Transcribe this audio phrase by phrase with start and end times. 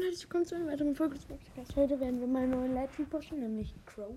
[0.00, 1.16] und herzlich willkommen zu einer weiteren Folge.
[1.76, 4.14] Heute werden wir mal einen neuen Lighttree pushen, nämlich Crow.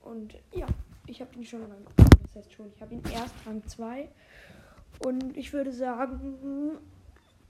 [0.00, 0.66] Und ja,
[1.06, 1.82] ich habe ihn schon Rang.
[1.96, 4.06] Das heißt schon, ich habe ihn erst Rang 2.
[5.06, 6.76] Und ich würde sagen,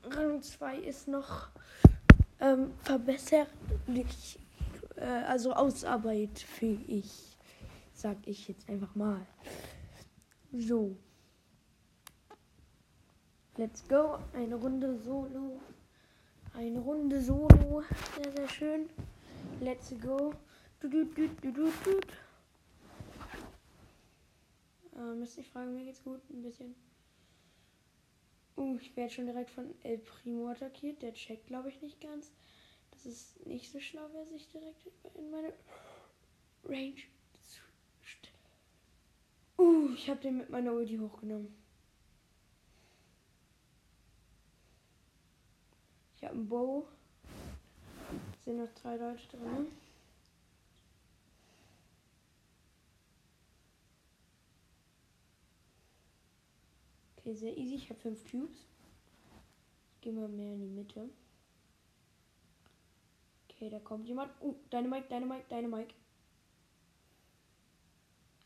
[0.05, 1.49] Rang 2 ist noch
[2.39, 4.39] ähm, verbesserlich,
[4.95, 7.37] äh, also ausarbeitfähig,
[7.93, 9.27] sag ich jetzt einfach mal.
[10.53, 10.95] So.
[13.57, 14.21] Let's go.
[14.33, 15.61] Eine Runde Solo.
[16.59, 17.85] Eine Runde Solo.
[18.17, 18.91] Sehr, sehr schön.
[19.61, 20.35] Let's go.
[20.81, 22.01] Du, du, du, du, du, du.
[24.97, 26.19] Äh, müsste ich fragen, mir geht's gut?
[26.31, 26.75] Ein bisschen.
[28.57, 31.01] Uh, ich werde schon direkt von El Primo attackiert.
[31.01, 32.33] Der checkt, glaube ich, nicht ganz.
[32.91, 35.53] Das ist nicht so schlau, wer sich direkt in meine
[36.65, 36.97] Range
[37.45, 37.61] zu
[39.59, 41.55] Uh, ich habe den mit meiner Ulti hochgenommen.
[46.29, 46.83] Habe einen
[48.45, 49.67] sind noch drei Leute drin.
[57.17, 57.75] Okay, sehr easy.
[57.75, 58.67] Ich habe fünf Cubes.
[59.95, 61.09] Ich gehe mal mehr in die Mitte.
[63.51, 64.31] Okay, da kommt jemand.
[64.41, 65.95] Uh, deine Mike, deine Mike, deine Mike.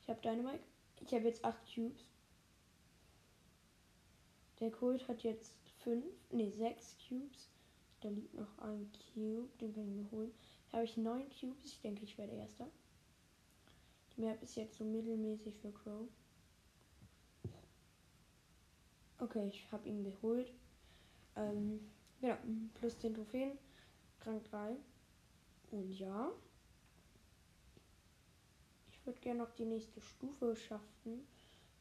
[0.01, 0.65] Ich habe deine Mike.
[1.01, 2.07] Ich habe jetzt acht Cubes.
[4.59, 7.52] Der Colt hat jetzt fünf, ne, sechs Cubes.
[8.03, 10.33] Da liegt noch ein Cube, den kann ich mir holen.
[10.71, 11.65] Da habe ich neun Cubes.
[11.65, 12.69] Ich denke, ich werde Erster.
[14.17, 16.09] Die Map ist jetzt so mittelmäßig für Crow.
[19.19, 20.53] Okay, ich habe ihn geholt.
[21.37, 21.79] Ähm,
[22.21, 22.37] genau,
[22.75, 23.57] plus 10 Trophäen.
[24.23, 24.77] Rang 3.
[25.71, 26.33] Und ja.
[28.91, 31.25] Ich würde gerne noch die nächste Stufe schaffen.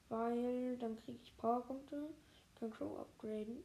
[0.10, 2.10] Weil dann kriege ich Powerpunkte.
[2.60, 3.64] Kann Crow upgraden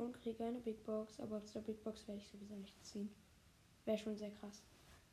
[0.00, 1.20] und kriege eine Big Box.
[1.20, 3.10] Aber aus der Big Box werde ich sowieso nicht ziehen.
[3.84, 4.62] Wäre schon sehr krass.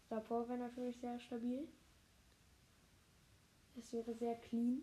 [0.06, 1.68] Star Power wäre natürlich sehr stabil.
[3.78, 4.82] Es wäre sehr clean.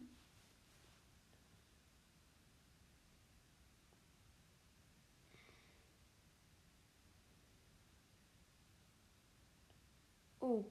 [10.41, 10.65] Oh.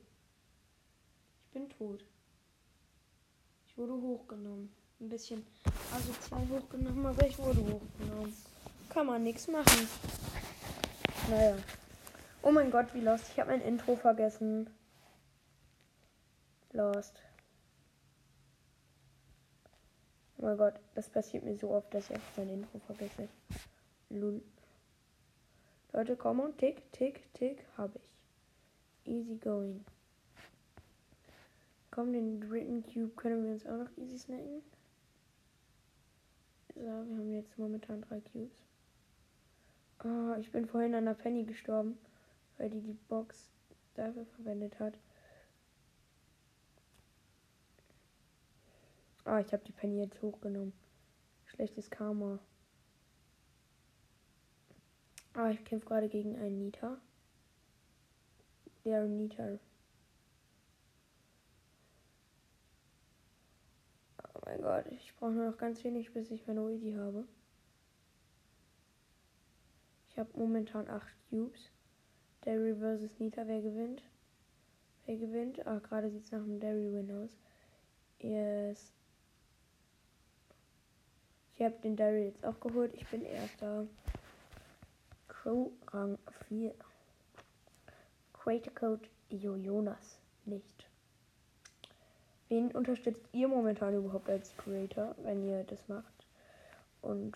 [1.46, 2.06] Ich bin tot.
[3.68, 4.72] Ich wurde hochgenommen.
[5.00, 5.46] Ein bisschen
[5.91, 8.34] asozial hochgenommen, aber ich wurde hochgenommen
[8.94, 9.88] kann man nichts machen.
[11.30, 11.58] Naja.
[12.44, 13.30] Oh mein Gott, wie lost.
[13.31, 14.70] Ich habe mein Intro vergessen.
[16.72, 17.22] Lost.
[20.38, 23.30] Oh mein Gott, das passiert mir so oft, dass ich mein Intro vergesse.
[24.09, 24.42] Lul.
[25.92, 29.12] Leute, komm und tick, tick, tick, habe ich.
[29.12, 29.86] Easy going.
[31.92, 34.64] Komm, den dritten Cube können wir uns auch noch easy snacken.
[36.76, 38.72] So, wir haben jetzt momentan drei Cubes.
[40.06, 41.97] Oh, ich bin vorhin an der Penny gestorben,
[42.58, 43.50] weil die die Box
[43.94, 44.94] dafür verwendet hat.
[49.24, 50.74] Ah, ich habe die Penny jetzt hochgenommen.
[51.46, 52.40] Schlechtes Karma.
[55.36, 56.97] Ah, ich kämpfe gerade gegen einen Nita.
[58.84, 59.58] Der Nita.
[64.34, 67.25] Oh mein Gott, ich brauche nur noch ganz wenig, bis ich meine Ulti habe.
[70.13, 71.72] Ich habe momentan 8 Cubes.
[72.46, 74.03] Derry versus Nita, wer gewinnt?
[75.07, 75.66] Wer gewinnt?
[75.66, 77.31] Ah, gerade sieht es nach einem Derry-Win aus.
[78.19, 78.91] Yes.
[81.53, 82.94] Ich habe den Derry jetzt auch geholt.
[82.94, 83.88] Ich bin erster.
[85.28, 86.75] Crow Rang 4.
[88.34, 90.88] Creator Code Io Jonas nicht.
[92.50, 96.28] Wen unterstützt ihr momentan überhaupt als Creator, wenn ihr das macht?
[97.02, 97.35] Und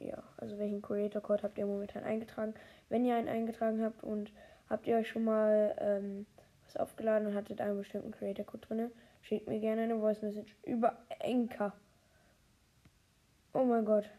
[0.00, 2.54] ja, also welchen Creator Code habt ihr momentan eingetragen?
[2.88, 4.32] Wenn ihr einen eingetragen habt und
[4.68, 6.26] habt ihr euch schon mal ähm,
[6.64, 8.90] was aufgeladen und hattet einen bestimmten Creator Code drin,
[9.22, 11.72] schickt mir gerne eine Voice Message über Enker.
[13.52, 14.10] Oh mein Gott.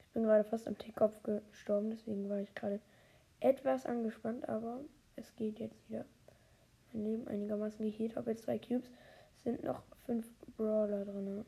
[0.00, 2.80] Ich bin gerade fast am Tickkopf gestorben, deswegen war ich gerade
[3.38, 4.80] etwas angespannt, aber
[5.16, 6.04] es geht jetzt wieder.
[6.92, 8.16] Mein Leben einigermaßen geheilt.
[8.16, 8.90] Habe jetzt drei Cubes.
[9.38, 11.44] Es sind noch fünf Brawler drin.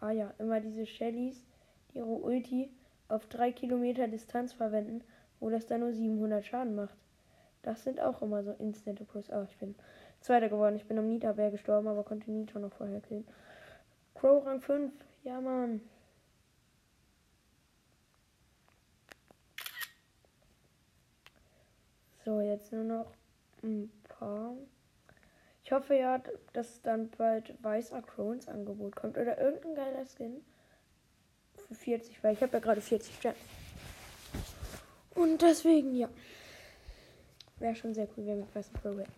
[0.00, 1.44] Ah ja, immer diese Shellys,
[1.92, 2.70] die ihre Ulti
[3.08, 5.02] auf 3 Kilometer Distanz verwenden,
[5.40, 6.96] wo das dann nur 700 Schaden macht.
[7.62, 9.30] Das sind auch immer so Instant Plus.
[9.30, 9.74] Ah, ich bin
[10.20, 10.76] Zweiter geworden.
[10.76, 13.26] Ich bin am Nita-Bär gestorben, aber konnte Nita noch vorher killen.
[14.14, 14.92] Crow Rang 5.
[15.22, 15.80] Ja, Mann.
[22.24, 23.12] So, jetzt nur noch
[23.62, 24.54] ein paar.
[25.64, 26.22] Ich hoffe ja,
[26.52, 30.44] dass dann bald weißer Crow ins Angebot kommt oder irgendein geiler Skin.
[31.68, 33.38] für 40, weil ich habe ja gerade 40 Gems.
[35.14, 36.10] Und deswegen, ja.
[37.58, 39.10] Wäre schon sehr cool, wenn wir Quest Pro wären.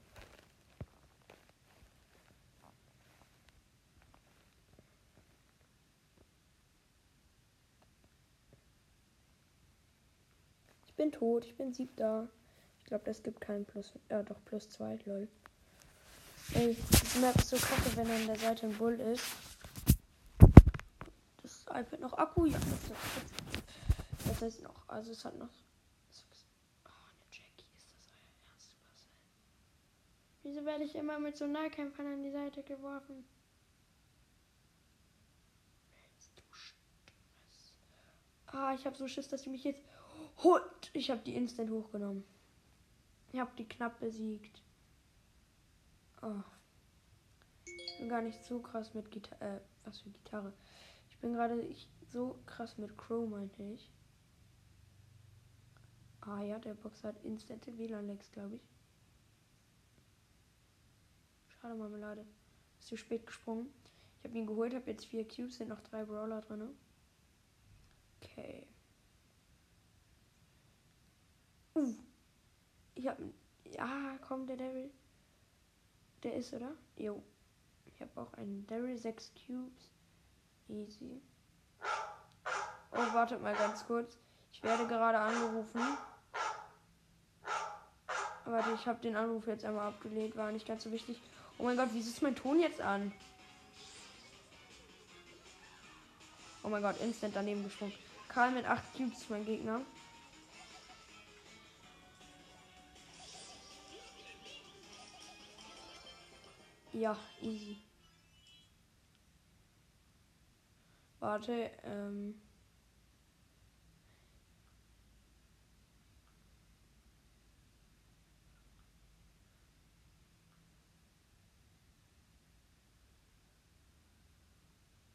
[10.87, 12.28] Ich bin tot, ich bin siebter.
[12.78, 13.92] Ich glaube, das gibt keinen Plus.
[14.08, 15.26] Ja, doch, plus zwei, lol.
[16.54, 19.25] Ich merke so kacke, wenn an der Seite ein Bull ist.
[21.43, 22.58] Das iPad noch Akku, ja.
[24.26, 25.48] Das heißt noch, also es hat noch.
[26.08, 26.25] Das
[26.84, 27.44] Marcel?
[30.43, 33.25] Wieso werde ich immer mit so Nahkämpfern an die Seite geworfen?
[38.46, 39.82] Ah, ich habe so Schiss, dass die mich jetzt
[40.38, 40.90] holt.
[40.94, 42.25] Ich habe die instant hochgenommen.
[43.32, 44.62] Ich habe die knapp besiegt.
[46.26, 46.43] Oh.
[47.64, 49.58] Ich bin gar nicht so krass mit Gitarre.
[49.58, 50.52] Äh, was für Gitarre.
[51.08, 51.64] Ich bin gerade
[52.08, 53.93] so krass mit Crow, meinte ich.
[56.20, 58.62] Ah ja, der Box hat instant WLAN-Lex, glaube ich.
[61.46, 62.26] Schade, Marmelade.
[62.81, 63.73] Ist zu spät gesprungen.
[64.19, 66.76] Ich habe ihn geholt, habe jetzt vier Cubes, sind noch drei Brawler drin.
[68.20, 68.67] Okay.
[71.76, 71.94] Uh.
[72.96, 73.19] Ich hab.
[73.64, 74.90] Ja, komm, der Devil.
[76.22, 76.72] Der ist, oder?
[76.96, 77.22] Jo.
[77.86, 79.90] Ich habe auch einen Daryl 6 Cubes.
[80.68, 81.20] Easy.
[82.92, 84.18] Oh, wartet mal ganz kurz.
[84.52, 85.80] Ich werde gerade angerufen.
[88.44, 90.36] Warte, ich habe den Anruf jetzt einmal abgelegt.
[90.36, 91.20] War nicht ganz so wichtig.
[91.58, 93.12] Oh mein Gott, wie ist mein Ton jetzt an?
[96.62, 97.94] Oh mein Gott, instant daneben gesprungen.
[98.28, 99.80] Karl mit 8 Cubes, mein Gegner.
[106.96, 107.76] Ja, easy.
[111.20, 112.40] Warte, ähm.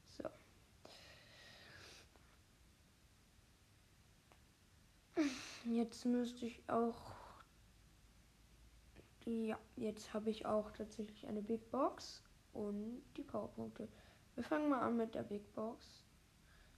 [0.07, 0.29] So.
[5.65, 7.20] Jetzt müsste ich auch
[9.25, 12.23] ja, jetzt habe ich auch tatsächlich eine Big Box
[12.53, 13.87] und die Powerpunkte.
[14.35, 16.03] Wir fangen mal an mit der Big Box.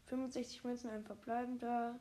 [0.06, 2.00] 65 Münzen, ein verbleibender,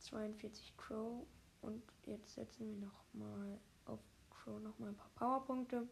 [0.00, 1.24] 42 Crow
[1.62, 5.88] und jetzt setzen wir noch mal auf Crow noch mal ein paar Powerpunkte.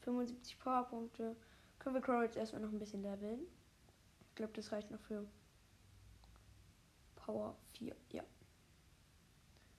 [0.00, 1.36] 75 Powerpunkte.
[1.78, 3.40] Können wir Crow jetzt erstmal noch ein bisschen leveln.
[4.28, 5.26] Ich glaube, das reicht noch für
[7.16, 7.94] Power 4.
[8.10, 8.22] Ja.
[8.22, 8.28] Haben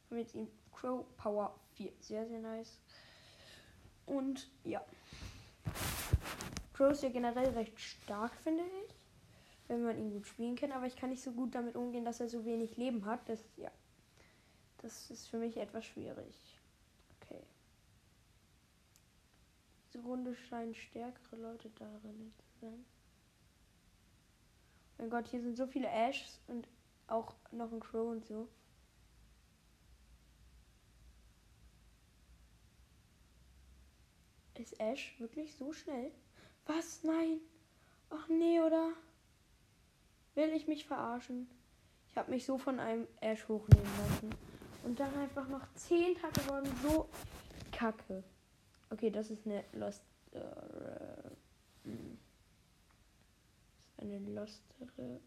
[0.10, 1.92] wir jetzt ihn Crow Power 4.
[2.00, 2.80] Sehr, sehr nice.
[4.06, 4.84] Und ja.
[6.74, 8.96] Crow ist ja generell recht stark, finde ich.
[9.68, 10.72] Wenn man ihn gut spielen kann.
[10.72, 13.28] Aber ich kann nicht so gut damit umgehen, dass er so wenig Leben hat.
[13.28, 13.72] Das, ja.
[14.80, 16.36] Das ist für mich etwas schwierig.
[17.20, 17.42] Okay.
[19.88, 22.86] Diese Runde scheinen stärkere Leute darin zu sein.
[24.98, 26.68] Mein Gott, hier sind so viele Ashs und
[27.08, 28.48] auch noch ein Crow und so.
[34.66, 36.12] Ist Ash wirklich so schnell?
[36.66, 37.04] Was?
[37.04, 37.40] Nein.
[38.10, 38.94] Ach nee, oder?
[40.34, 41.48] Will ich mich verarschen?
[42.08, 44.32] Ich habe mich so von einem Ash hochnehmen lassen.
[44.84, 46.68] Und dann einfach noch 10 Tage geworden.
[46.82, 47.08] So
[47.72, 48.24] kacke.
[48.90, 50.02] Okay, das ist eine Lost.
[50.32, 50.40] Äh,
[53.78, 55.20] ist eine lostere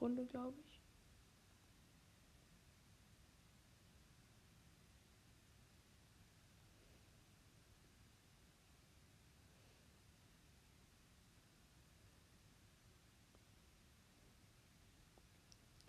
[0.00, 0.67] Runde, glaube ich.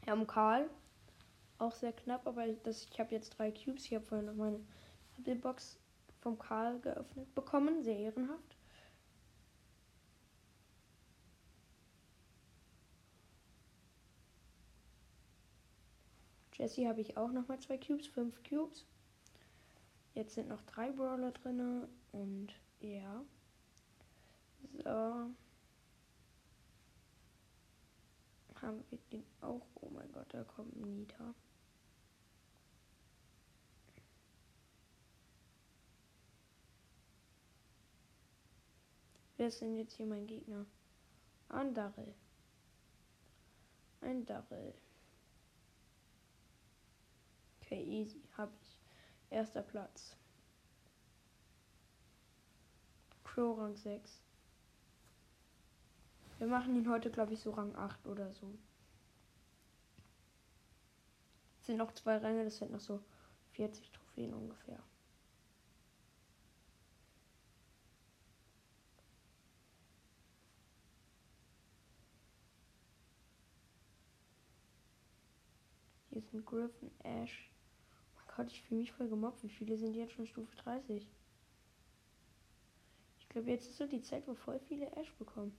[0.09, 0.67] Wir Karl.
[1.59, 3.85] Auch sehr knapp, aber das, ich habe jetzt drei Cubes.
[3.85, 4.59] Ich habe vorhin noch meine
[5.35, 5.77] Box
[6.21, 7.83] vom Karl geöffnet bekommen.
[7.83, 8.57] Sehr ehrenhaft.
[16.53, 18.85] Jesse habe ich auch noch mal zwei Cubes, fünf Cubes.
[20.15, 22.47] Jetzt sind noch drei Brawler drin und
[22.79, 23.23] ja.
[24.83, 25.29] So.
[28.61, 29.65] Haben wir den auch.
[29.75, 31.33] Oh mein Gott, da kommt ein Nita.
[39.37, 40.65] Wer ist denn jetzt hier mein Gegner?
[41.47, 42.13] Ein Darrell.
[44.01, 44.73] Ein Darrell.
[47.61, 48.21] Okay, easy.
[48.37, 48.79] Hab ich.
[49.29, 50.17] Erster Platz.
[53.23, 54.21] Crow Rang 6.
[56.39, 58.57] Wir machen ihn heute, glaube ich, so Rang 8 oder so.
[61.69, 62.99] sind noch zwei Ränge, das sind noch so
[63.51, 64.81] 40 Trophäen ungefähr.
[76.09, 77.51] Hier sind Griffin, Ash.
[78.15, 79.43] Oh mein Gott, ich fühle mich voll gemobbt.
[79.43, 81.07] Wie viele sind jetzt schon Stufe 30?
[83.19, 85.55] Ich glaube, jetzt ist so die Zeit, wo voll viele Ash bekommen.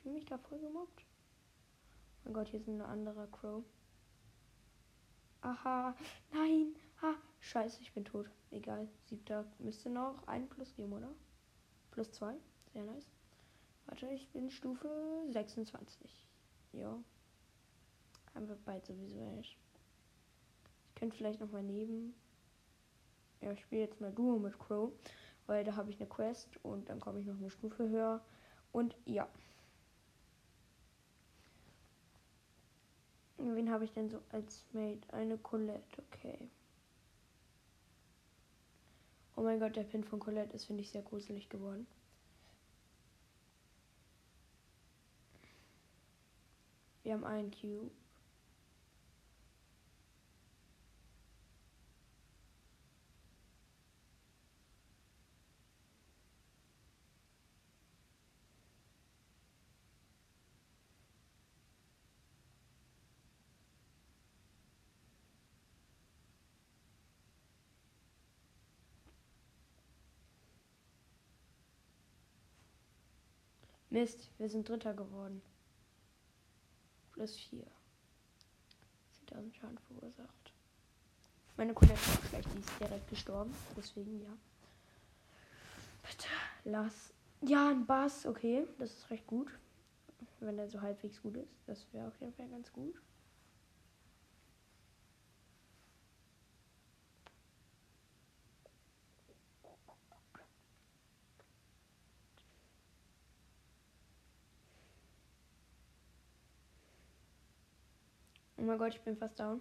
[0.00, 1.04] Ich fühle mich da voll gemobbt.
[2.24, 3.62] Mein Gott, hier ist ein anderer Crow.
[5.42, 5.94] Aha,
[6.32, 8.30] nein, ha, scheiße, ich bin tot.
[8.50, 11.10] Egal, siebter müsste noch ein Plus geben, oder?
[11.90, 12.34] Plus zwei,
[12.72, 13.10] sehr nice.
[13.84, 14.88] Warte, ich bin Stufe
[15.28, 16.26] 26.
[16.72, 16.98] Ja.
[18.34, 19.58] Haben wir bald sowieso echt.
[20.88, 22.14] Ich könnte vielleicht noch mal neben.
[23.42, 24.92] Ja, ich spiele jetzt mal Duo mit Crow,
[25.46, 28.24] weil da habe ich eine Quest und dann komme ich noch eine Stufe höher.
[28.72, 29.28] Und ja.
[33.42, 35.00] Wen habe ich denn so als Mate?
[35.12, 36.50] Eine Colette, okay.
[39.34, 41.86] Oh mein Gott, der Pin von Colette ist, finde ich, sehr gruselig geworden.
[47.02, 47.90] Wir haben einen Cube.
[73.90, 75.42] Mist, wir sind Dritter geworden.
[77.12, 77.66] Plus 4.
[79.28, 80.52] 10.000 Schaden verursacht.
[81.56, 83.52] Meine Colette ist schlecht, die ist direkt gestorben.
[83.76, 84.30] Deswegen ja.
[86.02, 86.28] Bitte,
[86.64, 87.12] lass.
[87.42, 88.66] Ja, ein Bass, okay.
[88.78, 89.50] Das ist recht gut.
[90.38, 91.52] Wenn der so halbwegs gut ist.
[91.66, 92.94] Das wäre auf jeden Fall ganz gut.
[108.60, 109.60] Oh mein Gott, ich bin fast down.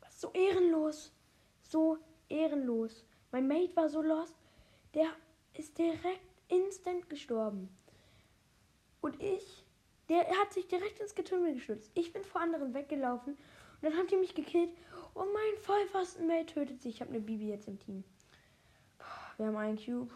[0.00, 1.10] Was so ehrenlos.
[1.62, 3.02] So ehrenlos.
[3.32, 4.34] Mein Mate war so lost.
[4.92, 5.08] Der
[5.54, 7.74] ist direkt instant gestorben.
[9.00, 9.64] Und ich,
[10.10, 11.90] der hat sich direkt ins Getümmel gestürzt.
[11.94, 14.70] Ich bin vor anderen weggelaufen und dann haben die mich gekillt.
[15.14, 16.96] Und mein Vollpfosten-Mate tötet sich.
[16.96, 18.04] Ich habe eine Bibi jetzt im Team.
[19.38, 20.12] Wir haben einen Cube.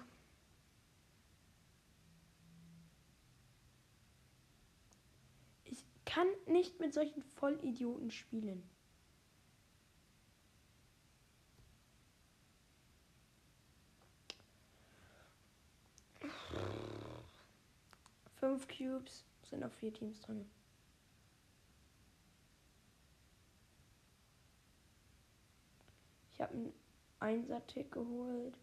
[6.13, 8.63] Kann nicht mit solchen Vollidioten spielen.
[18.35, 20.51] Fünf Cubes sind auf vier Teams drin.
[26.35, 26.75] Ich habe einen
[27.21, 28.59] Einser-Tick geholt.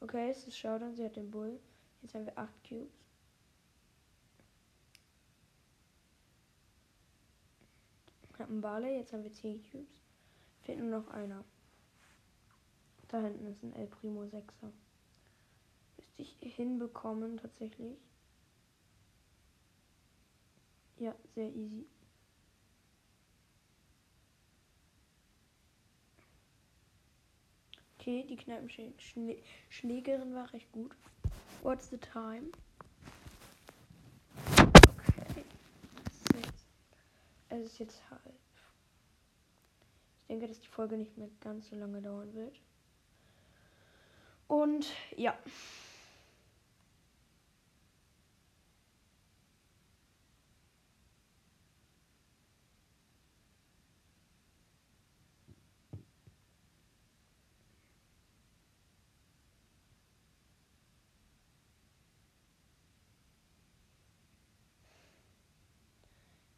[0.00, 1.60] Okay, es ist Showdown, sie hat den Bull.
[2.02, 2.99] Jetzt haben wir acht Cubes.
[8.50, 8.96] Knappen Barley.
[8.96, 10.00] Jetzt haben wir 10 Cubes.
[10.62, 11.44] Fehlt nur noch einer.
[13.08, 14.72] Da hinten ist ein El Primo 6er.
[15.96, 17.96] Müsste ich hinbekommen tatsächlich.
[20.98, 21.86] Ja, sehr easy.
[27.98, 30.96] Okay, die Kneipenschlägerin war recht gut.
[31.62, 32.50] What's the time?
[37.50, 38.22] Es ist jetzt halb.
[40.22, 42.60] Ich denke, dass die Folge nicht mehr ganz so lange dauern wird.
[44.46, 45.36] Und ja.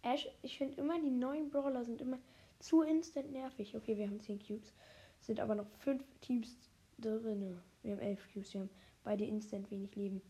[0.02, 2.18] Ash, ich finde immer, die neuen Brawler sind immer
[2.58, 3.76] zu instant nervig.
[3.76, 4.72] Okay, wir haben 10 Cubes.
[5.20, 6.56] Sind aber noch 5 Teams
[6.98, 7.58] drin.
[7.82, 8.52] Wir haben 11 Cubes.
[8.52, 8.70] Wir haben
[9.04, 10.20] beide instant wenig Leben.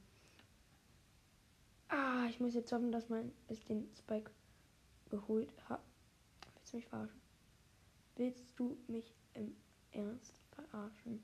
[1.88, 4.30] Ah, ich muss jetzt hoffen, dass man es den Spike
[5.10, 5.82] geholt hat.
[6.54, 7.20] Willst du mich verarschen?
[8.16, 9.54] Willst du mich im
[9.90, 11.22] Ernst verarschen?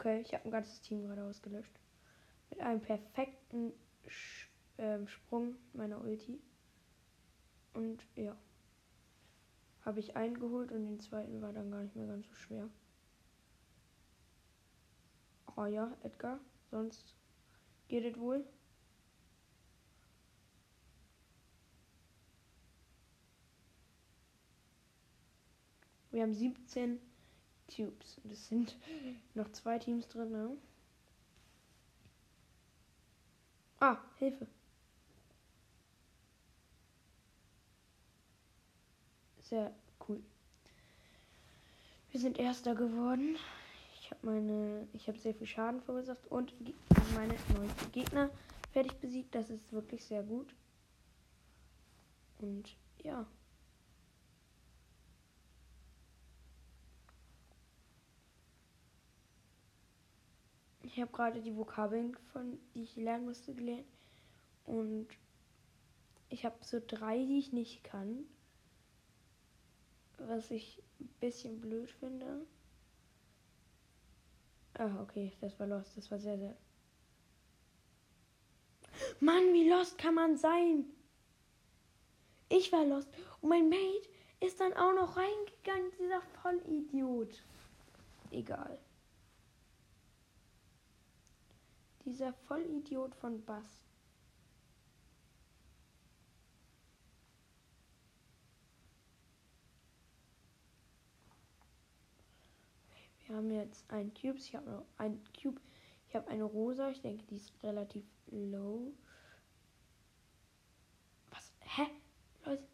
[0.00, 1.78] Okay, ich habe ein ganzes Team gerade ausgelöscht.
[2.48, 3.74] Mit einem perfekten
[4.08, 6.40] Sch ähm, Sprung meiner Ulti.
[7.74, 8.34] Und ja.
[9.84, 12.70] habe ich einen geholt und den zweiten war dann gar nicht mehr ganz so schwer.
[15.54, 16.40] Oh ja, Edgar,
[16.70, 17.14] sonst
[17.88, 18.42] geht es wohl.
[26.10, 27.09] Wir haben 17
[27.70, 28.20] Tubes.
[28.24, 28.76] Das sind
[29.34, 30.30] noch zwei Teams drin.
[30.30, 30.56] Ne?
[33.80, 34.46] Ah, Hilfe.
[39.42, 39.72] Sehr
[40.08, 40.22] cool.
[42.10, 43.36] Wir sind Erster geworden.
[44.00, 46.52] Ich habe meine, ich habe sehr viel Schaden verursacht und
[47.14, 48.30] meine neuen Gegner
[48.72, 49.34] fertig besiegt.
[49.34, 50.54] Das ist wirklich sehr gut.
[52.38, 53.26] Und ja.
[60.92, 63.86] Ich habe gerade die Vokabeln, von die ich lernen musste, gelernt.
[64.64, 65.06] Und
[66.28, 68.24] ich habe so drei, die ich nicht kann.
[70.18, 72.44] Was ich ein bisschen blöd finde.
[74.74, 75.96] Ah, okay, das war lost.
[75.96, 76.56] Das war sehr, sehr.
[79.20, 80.86] Mann, wie lost kann man sein?
[82.48, 83.08] Ich war lost.
[83.40, 84.08] Und mein Mate
[84.40, 87.42] ist dann auch noch reingegangen, dieser Vollidiot.
[88.32, 88.78] Egal.
[92.10, 93.86] Dieser Vollidiot von Bass.
[103.24, 104.38] Wir haben jetzt ein Cube.
[104.38, 105.60] Ich habe noch ein Cube.
[106.08, 106.90] Ich habe eine rosa.
[106.90, 108.92] Ich denke, die ist relativ low.
[111.30, 111.52] Was?
[111.60, 111.86] Hä?
[112.44, 112.66] Leute.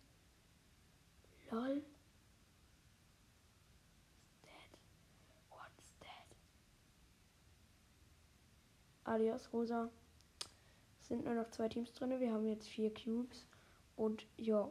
[1.50, 1.84] Lol.
[9.06, 9.90] Alias Rosa.
[11.00, 12.18] Es sind nur noch zwei Teams drin.
[12.18, 13.46] Wir haben jetzt vier Cubes.
[13.96, 14.68] Und ja.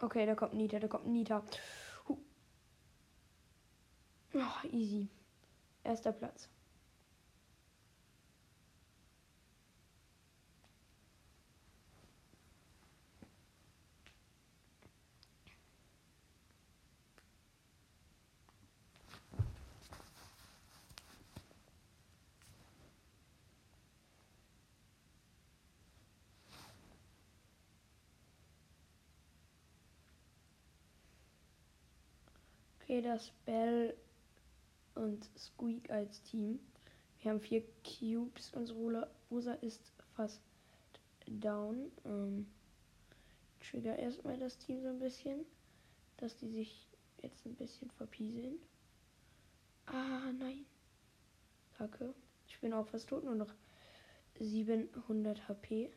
[0.00, 1.42] Okay, da kommt Nita, da kommt Nita.
[2.08, 2.18] Huh.
[4.34, 5.08] Oh, easy.
[5.82, 6.48] Erster Platz.
[32.94, 33.92] Okay, das Bell
[34.94, 36.60] und Squeak als Team.
[37.18, 38.52] Wir haben vier Cubes.
[38.54, 39.82] Unsere Rosa ist
[40.14, 40.40] fast
[41.26, 41.90] down.
[42.04, 42.46] Ähm,
[43.58, 45.44] trigger erstmal das Team so ein bisschen,
[46.18, 46.86] dass die sich
[47.20, 48.60] jetzt ein bisschen verpieseln.
[49.86, 50.64] Ah, nein.
[51.76, 52.14] Kacke.
[52.46, 53.52] Ich bin auch fast tot, nur noch
[54.38, 55.90] 700 HP.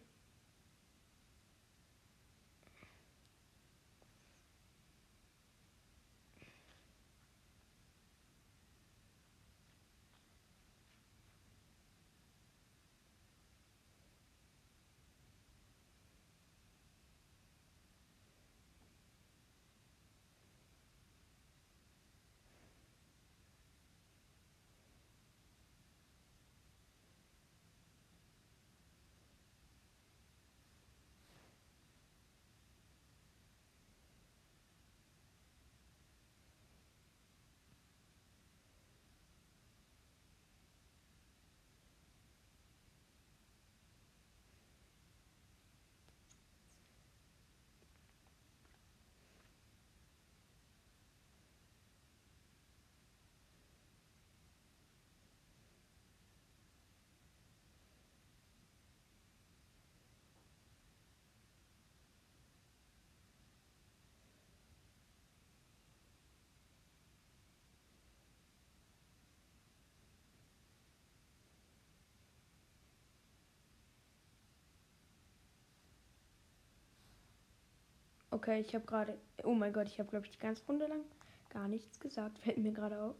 [78.37, 79.17] Okay, ich habe gerade.
[79.45, 81.01] Oh mein Gott, ich habe, glaube ich, die ganze Runde lang
[81.49, 82.37] gar nichts gesagt.
[82.43, 83.15] Fällt mir gerade auf.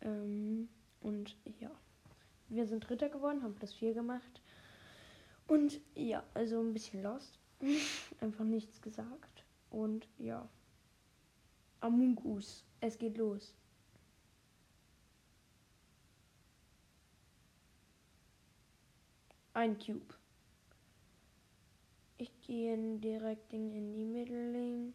[0.00, 0.68] Ähm,
[1.00, 1.70] und ja.
[2.48, 4.42] Wir sind Dritter geworden, haben plus 4 gemacht.
[5.46, 7.38] Und ja, also ein bisschen lost.
[8.20, 9.44] Einfach nichts gesagt.
[9.70, 10.48] Und ja.
[11.78, 12.64] Among Us.
[12.80, 13.54] Es geht los.
[19.54, 20.17] Ein Cube.
[22.48, 24.94] Ich gehe direkt in die Middling.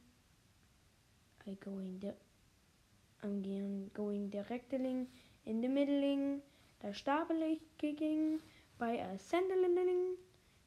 [1.46, 2.16] I going the
[3.22, 5.08] I'm going, going directly
[5.46, 6.42] in the middling.
[6.80, 8.42] Da stapel ich gegen
[8.80, 10.18] bei a Sendelindeling.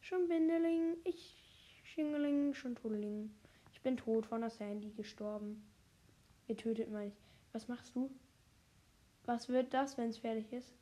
[0.01, 0.96] Schon Bindeling.
[1.03, 1.35] Ich
[1.83, 3.31] Schingeling, schon Todeling.
[3.72, 5.68] Ich bin tot von der Sandy gestorben.
[6.46, 7.14] Ihr tötet mich.
[7.53, 8.11] Was machst du?
[9.25, 10.72] Was wird das, wenn es fertig ist?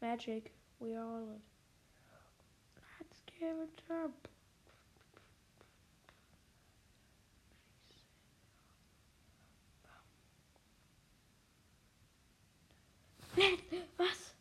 [0.00, 0.50] Magic.
[0.78, 1.47] We are all it.
[3.40, 4.28] It up.
[13.96, 14.34] Was?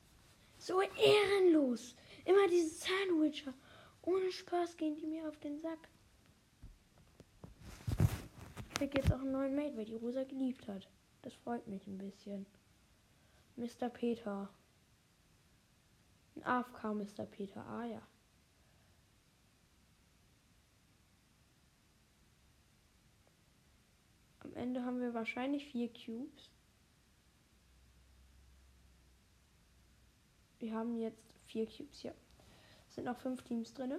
[0.58, 1.96] So ehrenlos.
[2.26, 3.54] Immer diese Sandwicher.
[4.02, 5.90] Ohne Spaß gehen die mir auf den Sack.
[8.70, 10.88] Ich krieg jetzt auch einen neuen Mate, weil die Rosa geliebt hat.
[11.22, 12.46] Das freut mich ein bisschen.
[13.56, 13.90] Mr.
[13.90, 14.50] Peter.
[16.36, 17.26] Ein AFK Mr.
[17.26, 17.66] Peter.
[17.66, 18.02] Ah ja.
[24.58, 26.52] Ende haben wir wahrscheinlich vier Cubes.
[30.60, 32.16] Wir haben jetzt vier Cubes hier.
[32.90, 33.94] Es sind noch fünf Teams drin.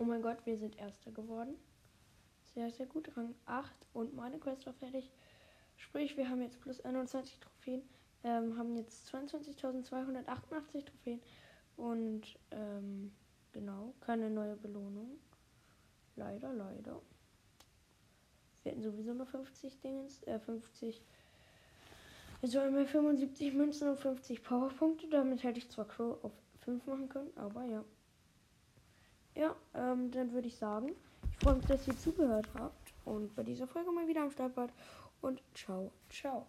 [0.00, 1.56] Oh mein Gott, wir sind Erster geworden.
[2.54, 3.14] Sehr, sehr gut.
[3.18, 5.10] Rang 8 und meine Quest war fertig.
[5.76, 7.82] Sprich, wir haben jetzt plus 21 Trophäen,
[8.24, 11.20] ähm, haben jetzt 22.288 Trophäen
[11.76, 13.12] und ähm,
[13.52, 15.18] genau, keine neue Belohnung.
[16.16, 17.02] Leider, leider.
[18.62, 21.02] Wir hätten sowieso nur 50 Dingens, äh, 50.
[22.40, 25.10] Also einmal 75 Münzen und 50 Powerpunkte.
[25.10, 26.32] Damit hätte ich zwar Crow auf
[26.64, 27.84] 5 machen können, aber ja.
[29.40, 30.90] Ja, ähm, dann würde ich sagen,
[31.30, 34.54] ich freue mich, dass ihr zugehört habt und bei dieser Folge mal wieder am Start
[34.54, 34.70] wart.
[35.22, 36.46] Und ciao, ciao.